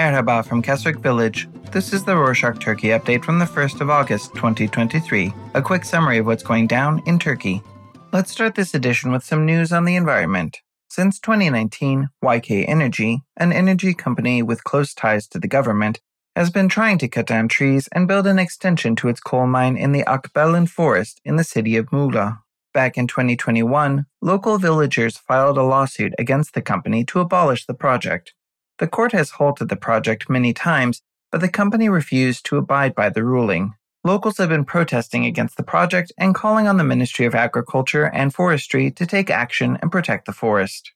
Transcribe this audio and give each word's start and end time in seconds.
Merhaba 0.00 0.42
from 0.42 0.62
Keswick 0.62 0.98
Village. 1.00 1.46
This 1.72 1.92
is 1.92 2.04
the 2.04 2.12
Rorshok 2.12 2.58
Turkey 2.58 2.88
update 2.88 3.22
from 3.22 3.38
the 3.38 3.44
1st 3.44 3.82
of 3.82 3.90
August 3.90 4.34
2023, 4.34 5.30
a 5.52 5.60
quick 5.60 5.84
summary 5.84 6.16
of 6.16 6.24
what's 6.24 6.42
going 6.42 6.66
down 6.66 7.02
in 7.04 7.18
Turkey. 7.18 7.62
Let's 8.10 8.32
start 8.32 8.54
this 8.54 8.72
edition 8.72 9.12
with 9.12 9.22
some 9.22 9.44
news 9.44 9.72
on 9.72 9.84
the 9.84 9.96
environment. 9.96 10.62
Since 10.88 11.20
2019, 11.20 12.08
YK 12.24 12.66
Energy, 12.66 13.20
an 13.36 13.52
energy 13.52 13.92
company 13.92 14.42
with 14.42 14.64
close 14.64 14.94
ties 14.94 15.28
to 15.28 15.38
the 15.38 15.46
government, 15.46 16.00
has 16.34 16.48
been 16.48 16.70
trying 16.70 16.96
to 16.96 17.06
cut 17.06 17.26
down 17.26 17.48
trees 17.48 17.86
and 17.92 18.08
build 18.08 18.26
an 18.26 18.38
extension 18.38 18.96
to 18.96 19.08
its 19.08 19.20
coal 19.20 19.46
mine 19.46 19.76
in 19.76 19.92
the 19.92 20.04
Akbelen 20.04 20.66
forest 20.66 21.20
in 21.26 21.36
the 21.36 21.44
city 21.44 21.76
of 21.76 21.90
Muğla. 21.90 22.38
Back 22.72 22.96
in 22.96 23.06
2021, 23.06 24.06
local 24.22 24.56
villagers 24.56 25.18
filed 25.18 25.58
a 25.58 25.62
lawsuit 25.62 26.14
against 26.18 26.54
the 26.54 26.62
company 26.62 27.04
to 27.04 27.20
abolish 27.20 27.66
the 27.66 27.74
project. 27.74 28.32
The 28.80 28.88
court 28.88 29.12
has 29.12 29.32
halted 29.32 29.68
the 29.68 29.76
project 29.76 30.30
many 30.30 30.54
times, 30.54 31.02
but 31.30 31.42
the 31.42 31.50
company 31.50 31.90
refused 31.90 32.46
to 32.46 32.56
abide 32.56 32.94
by 32.94 33.10
the 33.10 33.22
ruling. 33.22 33.74
Locals 34.04 34.38
have 34.38 34.48
been 34.48 34.64
protesting 34.64 35.26
against 35.26 35.58
the 35.58 35.62
project 35.62 36.10
and 36.16 36.34
calling 36.34 36.66
on 36.66 36.78
the 36.78 36.84
Ministry 36.84 37.26
of 37.26 37.34
Agriculture 37.34 38.06
and 38.06 38.32
Forestry 38.32 38.90
to 38.92 39.04
take 39.04 39.28
action 39.28 39.78
and 39.82 39.92
protect 39.92 40.24
the 40.24 40.32
forest. 40.32 40.92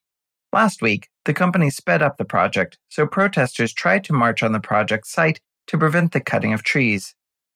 Last 0.51 0.81
week, 0.81 1.09
the 1.25 1.33
company 1.33 1.69
sped 1.69 2.01
up 2.01 2.17
the 2.17 2.25
project, 2.25 2.79
so 2.89 3.05
protesters 3.05 3.71
tried 3.71 4.03
to 4.05 4.13
march 4.13 4.41
on 4.41 4.51
the 4.51 4.59
project 4.59 5.05
site 5.05 5.39
to 5.67 5.77
prevent 5.77 6.11
the 6.11 6.21
cutting 6.21 6.53
of 6.53 6.63
trees. 6.63 7.13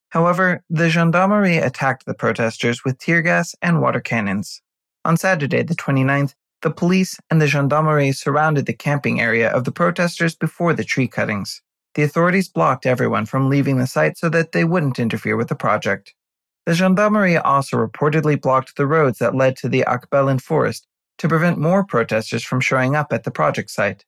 However, 0.10 0.64
the 0.70 0.90
gendarmerie 0.90 1.58
attacked 1.58 2.06
the 2.06 2.14
protesters 2.14 2.86
with 2.86 3.00
tear 3.00 3.24
gas 3.24 3.56
and 3.64 3.82
water 3.82 4.00
cannons. 4.00 4.62
On 5.04 5.18
Saturday, 5.18 5.64
the 5.64 5.76
29th, 5.76 6.36
the 6.62 6.72
police 6.72 7.18
and 7.30 7.42
the 7.42 7.48
gendarmerie 7.48 8.12
surrounded 8.12 8.66
the 8.66 8.74
camping 8.74 9.22
area 9.22 9.50
of 9.50 9.64
the 9.64 9.72
protesters 9.72 10.36
before 10.36 10.74
the 10.74 10.84
tree 10.84 11.08
cuttings. 11.08 11.62
The 11.96 12.04
authorities 12.04 12.50
blocked 12.50 12.86
everyone 12.86 13.26
from 13.26 13.50
leaving 13.50 13.78
the 13.78 13.88
site 13.88 14.18
so 14.18 14.30
that 14.30 14.52
they 14.52 14.64
wouldn't 14.64 15.00
interfere 15.00 15.36
with 15.36 15.48
the 15.48 15.56
project. 15.56 16.14
The 16.66 16.74
gendarmerie 16.74 17.38
also 17.38 17.78
reportedly 17.78 18.40
blocked 18.40 18.76
the 18.76 18.86
roads 18.86 19.20
that 19.20 19.36
led 19.36 19.56
to 19.58 19.70
the 19.70 19.84
Akbelen 19.88 20.42
forest 20.42 20.86
to 21.18 21.28
prevent 21.28 21.58
more 21.58 21.84
protesters 21.84 22.44
from 22.44 22.62
showing 22.62 22.96
up 22.96 23.12
at 23.12 23.24
the 23.24 23.32
project 23.32 23.72
site. 23.72 24.06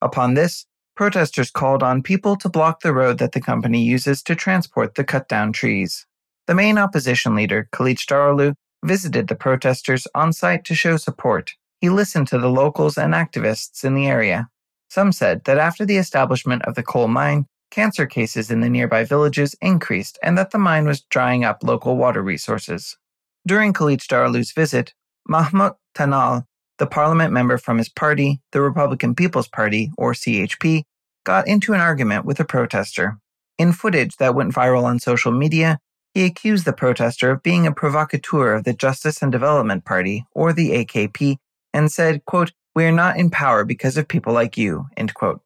Upon 0.00 0.34
this, 0.34 0.66
protesters 0.94 1.50
called 1.50 1.82
on 1.82 2.02
people 2.02 2.36
to 2.36 2.48
block 2.48 2.80
the 2.80 2.92
road 2.92 3.18
that 3.18 3.32
the 3.32 3.40
company 3.40 3.82
uses 3.82 4.22
to 4.24 4.34
transport 4.34 4.94
the 4.94 5.04
cut 5.04 5.28
down 5.28 5.52
trees. 5.52 6.06
The 6.46 6.54
main 6.54 6.76
opposition 6.76 7.34
leader, 7.34 7.68
Kılıçdaroğlu, 7.72 8.54
visited 8.84 9.28
the 9.28 9.36
protesters 9.36 10.06
on 10.14 10.32
site 10.32 10.64
to 10.64 10.74
show 10.74 10.96
support. 10.96 11.54
He 11.82 11.90
listened 11.90 12.28
to 12.28 12.38
the 12.38 12.48
locals 12.48 12.96
and 12.96 13.12
activists 13.12 13.84
in 13.84 13.96
the 13.96 14.06
area. 14.06 14.48
Some 14.88 15.10
said 15.10 15.42
that 15.46 15.58
after 15.58 15.84
the 15.84 15.96
establishment 15.96 16.62
of 16.64 16.76
the 16.76 16.82
coal 16.84 17.08
mine, 17.08 17.46
cancer 17.72 18.06
cases 18.06 18.52
in 18.52 18.60
the 18.60 18.70
nearby 18.70 19.02
villages 19.02 19.56
increased 19.60 20.16
and 20.22 20.38
that 20.38 20.52
the 20.52 20.58
mine 20.58 20.86
was 20.86 21.00
drying 21.00 21.44
up 21.44 21.64
local 21.64 21.96
water 21.96 22.22
resources. 22.22 22.96
During 23.44 23.72
Khalid 23.72 23.98
Kılıçdaroğlu's 23.98 24.52
visit, 24.52 24.94
Mahmut 25.28 25.74
Tanal, 25.92 26.46
the 26.78 26.86
parliament 26.86 27.32
member 27.32 27.58
from 27.58 27.78
his 27.78 27.88
party, 27.88 28.40
the 28.52 28.60
Republican 28.60 29.16
People's 29.16 29.48
Party, 29.48 29.90
or 29.98 30.12
CHP, 30.12 30.84
got 31.24 31.48
into 31.48 31.72
an 31.72 31.80
argument 31.80 32.24
with 32.24 32.38
a 32.38 32.44
protester. 32.44 33.18
In 33.58 33.72
footage 33.72 34.18
that 34.18 34.36
went 34.36 34.54
viral 34.54 34.84
on 34.84 35.00
social 35.00 35.32
media, 35.32 35.80
he 36.14 36.24
accused 36.26 36.64
the 36.64 36.72
protester 36.72 37.32
of 37.32 37.42
being 37.42 37.66
a 37.66 37.72
provocateur 37.72 38.54
of 38.54 38.62
the 38.62 38.72
Justice 38.72 39.20
and 39.20 39.32
Development 39.32 39.84
Party, 39.84 40.26
or 40.32 40.52
the 40.52 40.70
AKP, 40.70 41.38
and 41.72 41.90
said, 41.90 42.24
quote, 42.24 42.52
We 42.74 42.84
are 42.84 42.92
not 42.92 43.16
in 43.16 43.30
power 43.30 43.64
because 43.64 43.96
of 43.96 44.08
people 44.08 44.32
like 44.32 44.56
you, 44.56 44.86
end 44.96 45.14
quote. 45.14 45.40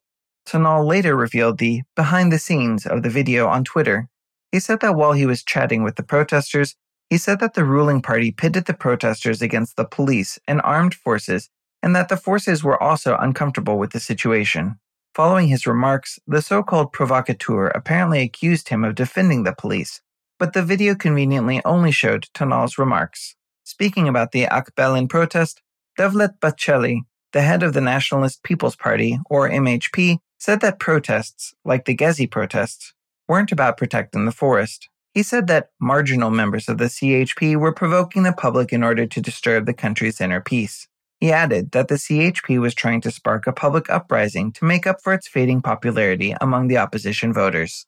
Tanal 0.47 0.85
later 0.87 1.15
revealed 1.15 1.57
the 1.57 1.81
behind 1.95 2.31
the 2.31 2.39
scenes 2.39 2.85
of 2.85 3.03
the 3.03 3.09
video 3.09 3.47
on 3.47 3.63
Twitter. 3.63 4.09
He 4.51 4.59
said 4.59 4.79
that 4.79 4.95
while 4.95 5.13
he 5.13 5.25
was 5.25 5.43
chatting 5.43 5.83
with 5.83 5.97
the 5.97 6.03
protesters, 6.03 6.75
he 7.09 7.17
said 7.17 7.39
that 7.39 7.53
the 7.53 7.65
ruling 7.65 8.01
party 8.01 8.31
pitted 8.31 8.65
the 8.65 8.73
protesters 8.73 9.41
against 9.41 9.75
the 9.75 9.85
police 9.85 10.39
and 10.47 10.61
armed 10.63 10.93
forces, 10.93 11.49
and 11.83 11.95
that 11.95 12.09
the 12.09 12.17
forces 12.17 12.63
were 12.63 12.81
also 12.81 13.15
uncomfortable 13.17 13.77
with 13.77 13.91
the 13.91 13.99
situation. 13.99 14.79
Following 15.13 15.47
his 15.47 15.65
remarks, 15.65 16.19
the 16.27 16.41
so 16.41 16.63
called 16.63 16.93
provocateur 16.93 17.67
apparently 17.67 18.21
accused 18.21 18.69
him 18.69 18.83
of 18.83 18.95
defending 18.95 19.43
the 19.43 19.55
police, 19.57 20.01
but 20.37 20.53
the 20.53 20.63
video 20.63 20.95
conveniently 20.95 21.61
only 21.65 21.91
showed 21.91 22.27
Tanal's 22.33 22.77
remarks. 22.77 23.35
Speaking 23.63 24.07
about 24.07 24.31
the 24.31 24.45
Akbelen 24.45 25.09
protest, 25.09 25.61
Devlet 25.97 26.39
Bahçeli, 26.39 27.01
the 27.33 27.41
head 27.41 27.63
of 27.63 27.73
the 27.73 27.81
Nationalist 27.81 28.43
People's 28.43 28.75
Party, 28.75 29.19
or 29.29 29.49
MHP, 29.49 30.19
said 30.37 30.61
that 30.61 30.79
protests, 30.79 31.55
like 31.65 31.85
the 31.85 31.95
Gezi 31.95 32.29
protests, 32.29 32.93
weren't 33.27 33.51
about 33.51 33.77
protecting 33.77 34.25
the 34.25 34.31
forest. 34.31 34.89
He 35.13 35.23
said 35.23 35.47
that 35.47 35.69
marginal 35.81 36.29
members 36.29 36.69
of 36.69 36.77
the 36.77 36.85
CHP 36.85 37.55
were 37.55 37.73
provoking 37.73 38.21
the 38.21 38.31
public 38.31 38.71
in 38.71 38.83
order 38.83 39.07
to 39.07 39.21
disturb 39.21 39.65
the 39.65 39.73
country's 39.73 40.21
inner 40.21 40.39
peace. 40.39 40.87
He 41.19 41.31
added 41.31 41.71
that 41.71 41.87
the 41.87 41.95
CHP 41.95 42.61
was 42.61 42.75
trying 42.75 43.01
to 43.01 43.09
spark 43.09 43.47
a 43.47 43.51
public 43.51 43.89
uprising 43.89 44.51
to 44.53 44.65
make 44.65 44.85
up 44.85 45.01
for 45.01 45.13
its 45.13 45.27
fading 45.27 45.63
popularity 45.63 46.35
among 46.39 46.67
the 46.67 46.77
opposition 46.77 47.33
voters. 47.33 47.87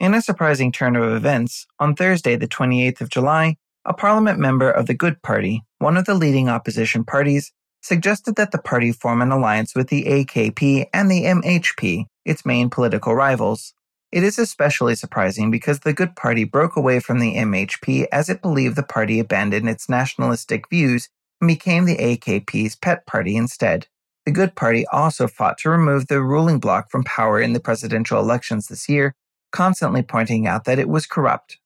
In 0.00 0.12
a 0.12 0.20
surprising 0.20 0.72
turn 0.72 0.96
of 0.96 1.12
events, 1.14 1.68
on 1.78 1.94
Thursday, 1.94 2.34
the 2.34 2.48
28th 2.48 3.00
of 3.00 3.10
July, 3.10 3.56
a 3.86 3.92
parliament 3.92 4.38
member 4.38 4.70
of 4.70 4.86
the 4.86 4.94
Good 4.94 5.22
Party, 5.22 5.62
one 5.78 5.96
of 5.96 6.06
the 6.06 6.14
leading 6.14 6.48
opposition 6.48 7.04
parties, 7.04 7.52
suggested 7.82 8.36
that 8.36 8.50
the 8.50 8.58
party 8.58 8.92
form 8.92 9.20
an 9.20 9.30
alliance 9.30 9.74
with 9.74 9.88
the 9.88 10.04
AKP 10.04 10.86
and 10.94 11.10
the 11.10 11.24
MHP, 11.24 12.06
its 12.24 12.46
main 12.46 12.70
political 12.70 13.14
rivals. 13.14 13.74
It 14.10 14.22
is 14.22 14.38
especially 14.38 14.94
surprising 14.94 15.50
because 15.50 15.80
the 15.80 15.92
Good 15.92 16.16
Party 16.16 16.44
broke 16.44 16.76
away 16.76 17.00
from 17.00 17.18
the 17.18 17.34
MHP 17.34 18.06
as 18.10 18.28
it 18.28 18.40
believed 18.40 18.76
the 18.76 18.82
party 18.82 19.18
abandoned 19.18 19.68
its 19.68 19.88
nationalistic 19.88 20.70
views 20.70 21.08
and 21.40 21.48
became 21.48 21.84
the 21.84 21.96
AKP's 21.96 22.76
pet 22.76 23.06
party 23.06 23.36
instead. 23.36 23.86
The 24.24 24.32
Good 24.32 24.54
Party 24.54 24.86
also 24.86 25.26
fought 25.26 25.58
to 25.58 25.68
remove 25.68 26.06
the 26.06 26.22
ruling 26.22 26.58
bloc 26.58 26.90
from 26.90 27.04
power 27.04 27.38
in 27.38 27.52
the 27.52 27.60
presidential 27.60 28.18
elections 28.18 28.68
this 28.68 28.88
year, 28.88 29.14
constantly 29.52 30.02
pointing 30.02 30.46
out 30.46 30.64
that 30.64 30.78
it 30.78 30.88
was 30.88 31.06
corrupt. 31.06 31.58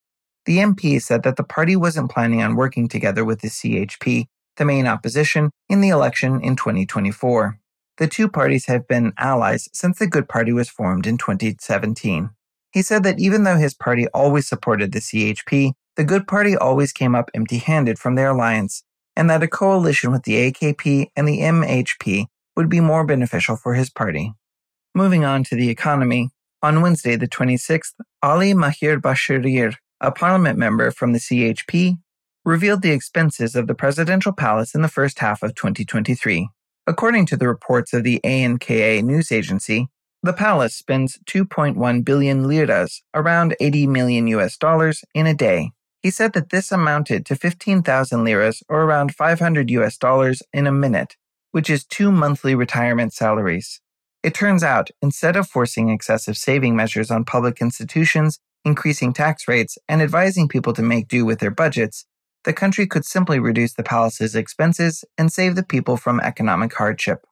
The 0.48 0.60
MP 0.60 0.98
said 1.02 1.24
that 1.24 1.36
the 1.36 1.44
party 1.44 1.76
wasn't 1.76 2.10
planning 2.10 2.42
on 2.42 2.56
working 2.56 2.88
together 2.88 3.22
with 3.22 3.42
the 3.42 3.48
CHP, 3.48 4.28
the 4.56 4.64
main 4.64 4.86
opposition, 4.86 5.50
in 5.68 5.82
the 5.82 5.90
election 5.90 6.40
in 6.40 6.56
2024. 6.56 7.60
The 7.98 8.06
two 8.06 8.30
parties 8.30 8.64
have 8.64 8.88
been 8.88 9.12
allies 9.18 9.68
since 9.74 9.98
the 9.98 10.06
Good 10.06 10.26
Party 10.26 10.54
was 10.54 10.70
formed 10.70 11.06
in 11.06 11.18
2017. 11.18 12.30
He 12.72 12.80
said 12.80 13.02
that 13.02 13.20
even 13.20 13.42
though 13.42 13.58
his 13.58 13.74
party 13.74 14.06
always 14.14 14.48
supported 14.48 14.92
the 14.92 15.00
CHP, 15.00 15.72
the 15.96 16.04
Good 16.04 16.26
Party 16.26 16.56
always 16.56 16.92
came 16.92 17.14
up 17.14 17.30
empty 17.34 17.58
handed 17.58 17.98
from 17.98 18.14
their 18.14 18.30
alliance, 18.30 18.82
and 19.14 19.28
that 19.28 19.42
a 19.42 19.48
coalition 19.48 20.12
with 20.12 20.22
the 20.22 20.50
AKP 20.50 21.08
and 21.14 21.28
the 21.28 21.40
MHP 21.40 22.24
would 22.56 22.70
be 22.70 22.80
more 22.80 23.04
beneficial 23.04 23.56
for 23.56 23.74
his 23.74 23.90
party. 23.90 24.32
Moving 24.94 25.26
on 25.26 25.44
to 25.44 25.54
the 25.54 25.68
economy, 25.68 26.30
on 26.62 26.80
Wednesday, 26.80 27.16
the 27.16 27.28
26th, 27.28 27.92
Ali 28.22 28.54
Mahir 28.54 28.98
Başarır, 28.98 29.74
a 30.00 30.12
parliament 30.12 30.58
member 30.58 30.90
from 30.90 31.12
the 31.12 31.18
CHP, 31.18 31.98
revealed 32.44 32.82
the 32.82 32.92
expenses 32.92 33.54
of 33.54 33.66
the 33.66 33.74
presidential 33.74 34.32
palace 34.32 34.74
in 34.74 34.82
the 34.82 34.88
first 34.88 35.18
half 35.18 35.42
of 35.42 35.54
2023. 35.54 36.48
According 36.86 37.26
to 37.26 37.36
the 37.36 37.48
reports 37.48 37.92
of 37.92 38.04
the 38.04 38.20
ANKA 38.24 39.02
news 39.02 39.30
agency, 39.30 39.88
the 40.22 40.32
palace 40.32 40.74
spends 40.74 41.18
2.1 41.26 42.04
billion 42.04 42.48
liras, 42.48 43.02
around 43.14 43.54
80 43.60 43.86
million 43.86 44.26
US 44.28 44.56
dollars, 44.56 45.04
in 45.14 45.26
a 45.26 45.34
day. 45.34 45.72
He 46.02 46.10
said 46.10 46.32
that 46.32 46.50
this 46.50 46.72
amounted 46.72 47.26
to 47.26 47.36
15,000 47.36 48.24
liras, 48.24 48.62
or 48.68 48.82
around 48.82 49.14
500 49.14 49.70
US 49.70 49.96
dollars, 49.96 50.42
in 50.52 50.66
a 50.66 50.72
minute, 50.72 51.16
which 51.52 51.68
is 51.68 51.84
two 51.84 52.10
monthly 52.10 52.54
retirement 52.54 53.12
salaries. 53.12 53.80
It 54.22 54.34
turns 54.34 54.64
out, 54.64 54.90
instead 55.00 55.36
of 55.36 55.48
forcing 55.48 55.90
excessive 55.90 56.36
saving 56.36 56.74
measures 56.74 57.10
on 57.10 57.24
public 57.24 57.60
institutions, 57.60 58.40
increasing 58.64 59.12
tax 59.12 59.48
rates, 59.48 59.78
and 59.88 60.02
advising 60.02 60.48
people 60.48 60.72
to 60.74 60.82
make 60.82 61.08
do 61.08 61.24
with 61.24 61.38
their 61.40 61.50
budgets, 61.50 62.04
the 62.44 62.52
country 62.52 62.86
could 62.86 63.04
simply 63.04 63.38
reduce 63.38 63.74
the 63.74 63.82
palace's 63.82 64.34
expenses 64.34 65.04
and 65.16 65.32
save 65.32 65.54
the 65.56 65.62
people 65.62 65.96
from 65.96 66.20
economic 66.20 66.74
hardship. 66.74 67.24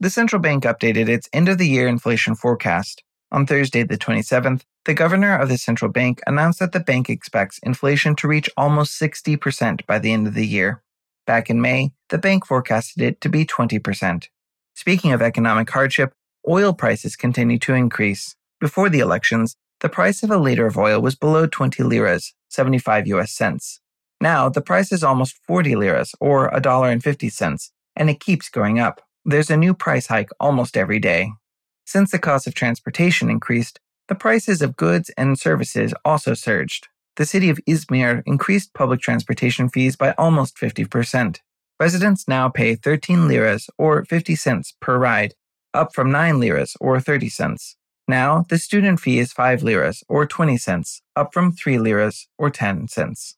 The 0.00 0.10
central 0.10 0.40
bank 0.40 0.64
updated 0.64 1.08
its 1.08 1.28
end 1.32 1.48
of 1.48 1.58
the 1.58 1.68
year 1.68 1.86
inflation 1.86 2.34
forecast. 2.34 3.02
On 3.32 3.46
Thursday, 3.46 3.84
the 3.84 3.98
27th, 3.98 4.62
the 4.86 4.94
governor 4.94 5.36
of 5.36 5.48
the 5.48 5.58
central 5.58 5.90
bank 5.90 6.20
announced 6.26 6.58
that 6.58 6.72
the 6.72 6.80
bank 6.80 7.08
expects 7.08 7.60
inflation 7.62 8.16
to 8.16 8.28
reach 8.28 8.50
almost 8.56 9.00
60% 9.00 9.86
by 9.86 9.98
the 9.98 10.12
end 10.12 10.26
of 10.26 10.34
the 10.34 10.46
year. 10.46 10.82
Back 11.26 11.48
in 11.48 11.60
May, 11.60 11.92
the 12.08 12.18
bank 12.18 12.46
forecasted 12.46 13.02
it 13.02 13.20
to 13.20 13.28
be 13.28 13.44
20%. 13.44 14.26
Speaking 14.74 15.12
of 15.12 15.22
economic 15.22 15.70
hardship, 15.70 16.12
oil 16.48 16.72
prices 16.72 17.14
continue 17.14 17.58
to 17.58 17.74
increase. 17.74 18.34
Before 18.58 18.88
the 18.88 19.00
elections, 19.00 19.56
the 19.80 19.88
price 19.88 20.22
of 20.22 20.30
a 20.30 20.38
liter 20.38 20.66
of 20.66 20.76
oil 20.76 21.00
was 21.00 21.14
below 21.14 21.46
20 21.46 21.82
liras, 21.82 22.34
75 22.48 23.06
US 23.08 23.32
cents. 23.32 23.80
Now, 24.20 24.48
the 24.48 24.60
price 24.60 24.92
is 24.92 25.02
almost 25.02 25.38
40 25.46 25.76
liras, 25.76 26.14
or 26.20 26.50
$1.50, 26.50 27.70
and 27.96 28.10
it 28.10 28.20
keeps 28.20 28.50
going 28.50 28.78
up. 28.78 29.00
There's 29.24 29.50
a 29.50 29.56
new 29.56 29.72
price 29.72 30.06
hike 30.06 30.30
almost 30.38 30.76
every 30.76 30.98
day. 30.98 31.32
Since 31.86 32.10
the 32.10 32.18
cost 32.18 32.46
of 32.46 32.54
transportation 32.54 33.30
increased, 33.30 33.80
the 34.08 34.14
prices 34.14 34.60
of 34.60 34.76
goods 34.76 35.10
and 35.16 35.38
services 35.38 35.94
also 36.04 36.34
surged. 36.34 36.88
The 37.16 37.26
city 37.26 37.48
of 37.48 37.58
Izmir 37.68 38.22
increased 38.26 38.74
public 38.74 39.00
transportation 39.00 39.68
fees 39.68 39.96
by 39.96 40.12
almost 40.18 40.56
50%. 40.56 41.38
Residents 41.78 42.28
now 42.28 42.48
pay 42.48 42.74
13 42.74 43.26
liras 43.26 43.70
or 43.78 44.04
50 44.04 44.34
cents 44.36 44.74
per 44.80 44.98
ride, 44.98 45.34
up 45.72 45.94
from 45.94 46.10
9 46.10 46.38
liras 46.38 46.76
or 46.80 47.00
30 47.00 47.28
cents. 47.30 47.76
Now, 48.10 48.44
the 48.48 48.58
student 48.58 48.98
fee 48.98 49.20
is 49.20 49.32
5 49.32 49.62
liras 49.62 50.02
or 50.08 50.26
20 50.26 50.56
cents, 50.56 51.00
up 51.14 51.32
from 51.32 51.52
3 51.52 51.78
liras 51.78 52.26
or 52.38 52.50
10 52.50 52.88
cents. 52.88 53.36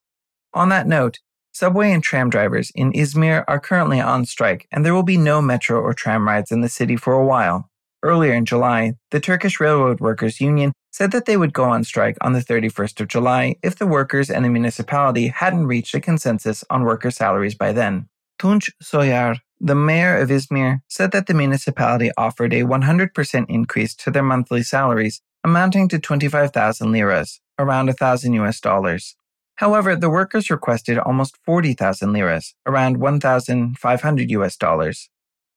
On 0.54 0.70
that 0.70 0.86
note, 0.86 1.18
subway 1.52 1.92
and 1.92 2.02
tram 2.02 2.30
drivers 2.30 2.72
in 2.74 2.90
Izmir 2.94 3.44
are 3.46 3.60
currently 3.60 4.00
on 4.00 4.24
strike, 4.24 4.66
and 4.72 4.82
there 4.82 4.94
will 4.94 5.02
be 5.02 5.18
no 5.18 5.42
metro 5.42 5.78
or 5.78 5.92
tram 5.92 6.26
rides 6.26 6.50
in 6.50 6.62
the 6.62 6.70
city 6.70 6.96
for 6.96 7.12
a 7.12 7.26
while. 7.26 7.68
Earlier 8.02 8.32
in 8.32 8.46
July, 8.46 8.94
the 9.10 9.20
Turkish 9.20 9.60
Railroad 9.60 10.00
Workers 10.00 10.40
Union 10.40 10.72
said 10.90 11.12
that 11.12 11.26
they 11.26 11.36
would 11.36 11.52
go 11.52 11.64
on 11.64 11.84
strike 11.84 12.16
on 12.22 12.32
the 12.32 12.40
31st 12.40 13.02
of 13.02 13.08
July 13.08 13.56
if 13.62 13.76
the 13.76 13.86
workers 13.86 14.30
and 14.30 14.42
the 14.42 14.48
municipality 14.48 15.28
hadn't 15.28 15.66
reached 15.66 15.94
a 15.94 16.00
consensus 16.00 16.64
on 16.70 16.84
worker 16.84 17.10
salaries 17.10 17.54
by 17.54 17.72
then. 17.72 18.08
Tunç 18.38 18.70
Soyer, 18.82 19.36
the 19.64 19.76
mayor 19.76 20.16
of 20.16 20.28
Izmir, 20.28 20.80
said 20.88 21.12
that 21.12 21.28
the 21.28 21.34
municipality 21.34 22.10
offered 22.16 22.52
a 22.52 22.64
100% 22.64 23.46
increase 23.48 23.94
to 23.94 24.10
their 24.10 24.22
monthly 24.24 24.64
salaries, 24.64 25.22
amounting 25.44 25.86
to 25.88 26.00
25,000 26.00 26.90
liras, 26.90 27.40
around 27.60 27.86
1,000 27.86 28.32
US 28.34 28.60
dollars. 28.60 29.14
However, 29.56 29.94
the 29.94 30.10
workers 30.10 30.50
requested 30.50 30.98
almost 30.98 31.38
40,000 31.44 32.12
liras, 32.12 32.56
around 32.66 32.96
1,500 32.96 34.30
US 34.32 34.56
dollars. 34.56 35.08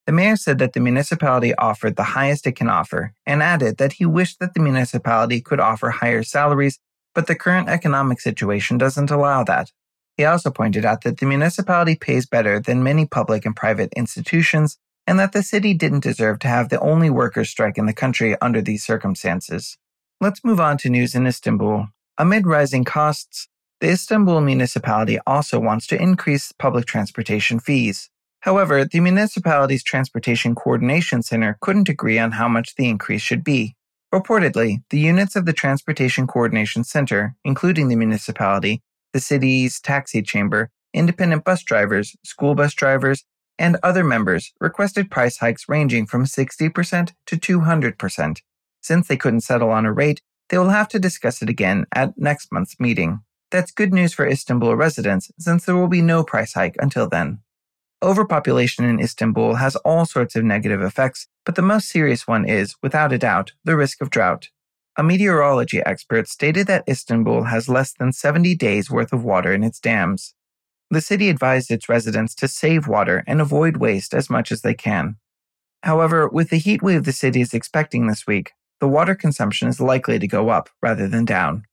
The 0.05 0.11
mayor 0.11 0.35
said 0.35 0.59
that 0.59 0.73
the 0.73 0.79
municipality 0.79 1.55
offered 1.55 1.95
the 1.95 2.13
highest 2.13 2.45
it 2.45 2.55
can 2.55 2.69
offer 2.69 3.13
and 3.25 3.41
added 3.41 3.77
that 3.77 3.93
he 3.93 4.05
wished 4.05 4.39
that 4.39 4.53
the 4.53 4.59
municipality 4.59 5.41
could 5.41 5.59
offer 5.59 5.89
higher 5.89 6.21
salaries, 6.21 6.79
but 7.15 7.25
the 7.25 7.33
current 7.33 7.69
economic 7.69 8.21
situation 8.21 8.77
doesn't 8.77 9.09
allow 9.09 9.43
that. 9.45 9.71
He 10.17 10.25
also 10.25 10.49
pointed 10.49 10.85
out 10.85 11.03
that 11.03 11.17
the 11.17 11.25
municipality 11.25 11.95
pays 11.95 12.25
better 12.25 12.59
than 12.59 12.83
many 12.83 13.05
public 13.05 13.45
and 13.45 13.55
private 13.55 13.91
institutions 13.95 14.77
and 15.07 15.19
that 15.19 15.33
the 15.33 15.43
city 15.43 15.73
didn't 15.73 16.03
deserve 16.03 16.39
to 16.39 16.47
have 16.47 16.69
the 16.69 16.79
only 16.79 17.09
workers' 17.09 17.49
strike 17.49 17.77
in 17.77 17.85
the 17.85 17.93
country 17.93 18.35
under 18.41 18.61
these 18.61 18.83
circumstances. 18.83 19.77
Let's 20.21 20.43
move 20.43 20.59
on 20.59 20.77
to 20.79 20.89
news 20.89 21.13
in 21.15 21.27
Istanbul. 21.27 21.89
Amid 22.17 22.47
rising 22.47 22.85
costs, 22.85 23.49
the 23.81 23.89
Istanbul 23.89 24.41
municipality 24.41 25.19
also 25.27 25.59
wants 25.59 25.85
to 25.87 26.01
increase 26.01 26.53
public 26.53 26.85
transportation 26.85 27.59
fees. 27.59 28.09
However, 28.39 28.85
the 28.85 28.99
municipality's 28.99 29.83
Transportation 29.83 30.55
Coordination 30.55 31.23
Center 31.23 31.57
couldn't 31.61 31.89
agree 31.89 32.17
on 32.19 32.33
how 32.33 32.47
much 32.47 32.75
the 32.75 32.87
increase 32.87 33.21
should 33.21 33.43
be. 33.43 33.75
Reportedly, 34.13 34.83
the 34.91 34.99
units 34.99 35.35
of 35.35 35.45
the 35.45 35.53
Transportation 35.53 36.25
Coordination 36.25 36.83
Center, 36.83 37.35
including 37.43 37.89
the 37.89 37.95
municipality, 37.95 38.81
the 39.15 39.21
city's 39.21 39.79
taxi 39.79 40.21
chamber, 40.21 40.69
independent 40.93 41.45
bus 41.45 41.63
drivers, 41.63 42.17
school 42.25 42.53
bus 42.53 42.73
drivers, 42.73 43.23
and 43.57 43.77
other 43.81 44.03
members 44.03 44.51
requested 44.59 45.09
price 45.09 45.37
hikes 45.37 45.69
ranging 45.69 46.05
from 46.05 46.25
60% 46.25 47.13
to 47.27 47.37
200%. 47.37 48.41
Since 48.81 49.07
they 49.07 49.15
couldn't 49.15 49.39
settle 49.39 49.69
on 49.69 49.85
a 49.85 49.93
rate, 49.93 50.21
they 50.49 50.57
will 50.57 50.67
have 50.67 50.89
to 50.89 50.99
discuss 50.99 51.41
it 51.41 51.47
again 51.47 51.85
at 51.93 52.17
next 52.17 52.51
month's 52.51 52.77
meeting. 52.77 53.21
That's 53.51 53.71
good 53.71 53.93
news 53.93 54.13
for 54.13 54.27
Istanbul 54.27 54.75
residents 54.75 55.31
since 55.39 55.63
there 55.63 55.77
will 55.77 55.87
be 55.87 56.01
no 56.01 56.25
price 56.25 56.51
hike 56.51 56.75
until 56.79 57.07
then. 57.07 57.39
Overpopulation 58.03 58.83
in 58.83 58.99
Istanbul 58.99 59.55
has 59.55 59.77
all 59.77 60.05
sorts 60.05 60.35
of 60.35 60.43
negative 60.43 60.81
effects, 60.81 61.29
but 61.45 61.55
the 61.55 61.61
most 61.61 61.87
serious 61.87 62.27
one 62.27 62.43
is, 62.43 62.75
without 62.83 63.13
a 63.13 63.17
doubt, 63.17 63.53
the 63.63 63.77
risk 63.77 64.01
of 64.01 64.09
drought. 64.09 64.49
A 64.97 65.03
meteorology 65.03 65.81
expert 65.85 66.29
stated 66.29 66.67
that 66.67 66.87
Istanbul 66.87 67.43
has 67.43 67.67
less 67.67 67.91
than 67.91 68.13
70 68.13 68.55
days 68.55 68.89
worth 68.89 69.11
of 69.11 69.25
water 69.25 69.53
in 69.53 69.63
its 69.63 69.79
dams. 69.79 70.33
The 70.89 71.01
city 71.01 71.29
advised 71.29 71.69
its 71.69 71.89
residents 71.89 72.33
to 72.35 72.47
save 72.47 72.87
water 72.87 73.23
and 73.27 73.41
avoid 73.41 73.77
waste 73.77 74.13
as 74.13 74.29
much 74.29 74.51
as 74.51 74.61
they 74.61 74.73
can. 74.73 75.17
However, 75.83 76.29
with 76.29 76.49
the 76.49 76.57
heat 76.57 76.81
wave 76.81 77.03
the 77.03 77.11
city 77.11 77.41
is 77.41 77.53
expecting 77.53 78.07
this 78.07 78.25
week, 78.25 78.53
the 78.79 78.87
water 78.87 79.15
consumption 79.15 79.67
is 79.67 79.81
likely 79.81 80.17
to 80.17 80.27
go 80.27 80.49
up 80.49 80.69
rather 80.81 81.07
than 81.07 81.25
down. 81.25 81.63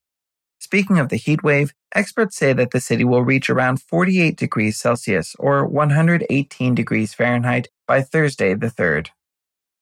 Speaking 0.59 0.99
of 0.99 1.09
the 1.09 1.17
heat 1.17 1.43
wave, 1.43 1.75
experts 1.95 2.37
say 2.37 2.53
that 2.53 2.71
the 2.73 2.81
city 2.81 3.05
will 3.05 3.23
reach 3.23 3.51
around 3.51 3.83
48 3.83 4.37
degrees 4.37 4.79
Celsius 4.79 5.37
or 5.39 5.67
118 5.67 6.75
degrees 6.75 7.15
Fahrenheit 7.15 7.69
by 7.87 8.03
Thursday 8.03 8.55
the 8.55 8.69
3rd. 8.69 9.09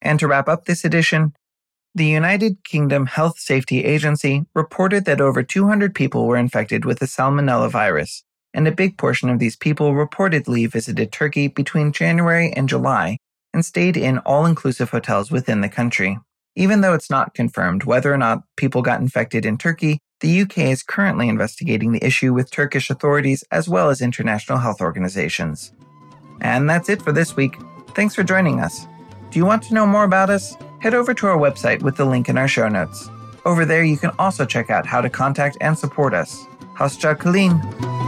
And 0.02 0.18
to 0.18 0.26
wrap 0.26 0.48
up 0.48 0.64
this 0.64 0.84
edition, 0.84 1.34
the 1.94 2.06
United 2.06 2.62
Kingdom 2.62 3.06
Health 3.06 3.38
Safety 3.38 3.84
Agency 3.84 4.44
reported 4.54 5.04
that 5.06 5.20
over 5.20 5.42
200 5.42 5.94
people 5.94 6.26
were 6.26 6.36
infected 6.36 6.84
with 6.84 7.00
the 7.00 7.06
Salmonella 7.06 7.70
virus, 7.70 8.22
and 8.54 8.68
a 8.68 8.72
big 8.72 8.96
portion 8.96 9.28
of 9.28 9.38
these 9.40 9.56
people 9.56 9.92
reportedly 9.92 10.70
visited 10.70 11.10
Turkey 11.10 11.48
between 11.48 11.92
January 11.92 12.52
and 12.52 12.68
July 12.68 13.18
and 13.52 13.64
stayed 13.64 13.96
in 13.96 14.18
all 14.18 14.46
inclusive 14.46 14.90
hotels 14.90 15.30
within 15.32 15.60
the 15.60 15.68
country. 15.68 16.18
Even 16.54 16.80
though 16.80 16.94
it's 16.94 17.10
not 17.10 17.34
confirmed 17.34 17.84
whether 17.84 18.12
or 18.12 18.18
not 18.18 18.44
people 18.56 18.82
got 18.82 19.00
infected 19.00 19.44
in 19.44 19.58
Turkey, 19.58 19.98
the 20.20 20.42
UK 20.42 20.58
is 20.58 20.82
currently 20.82 21.28
investigating 21.28 21.92
the 21.92 22.04
issue 22.04 22.32
with 22.32 22.50
Turkish 22.50 22.90
authorities 22.90 23.42
as 23.50 23.68
well 23.68 23.90
as 23.90 24.00
international 24.00 24.58
health 24.58 24.80
organizations. 24.80 25.72
And 26.40 26.68
that's 26.68 26.88
it 26.88 27.02
for 27.02 27.12
this 27.12 27.34
week. 27.36 27.56
Thanks 27.94 28.14
for 28.14 28.22
joining 28.22 28.60
us. 28.60 28.86
Do 29.30 29.38
you 29.38 29.46
want 29.46 29.62
to 29.64 29.74
know 29.74 29.86
more 29.86 30.02
about 30.02 30.28
us? 30.28 30.56
Head 30.80 30.92
over 30.92 31.14
to 31.14 31.26
our 31.28 31.38
website 31.38 31.82
with 31.82 31.96
the 31.96 32.04
link 32.04 32.28
in 32.28 32.36
our 32.36 32.48
show 32.48 32.68
notes. 32.68 33.08
Over 33.44 33.64
there, 33.64 33.84
you 33.84 33.96
can 33.96 34.10
also 34.18 34.44
check 34.44 34.70
out 34.70 34.86
how 34.86 35.00
to 35.00 35.08
contact 35.08 35.56
and 35.60 35.78
support 35.78 36.14
us. 36.14 36.46
Hoşça 36.74 37.18
kalın. 37.18 37.99